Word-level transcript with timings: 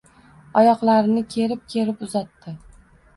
Oyoqlarini 0.61 1.23
kerib-kerib 1.33 2.01
uzatdi. 2.09 2.55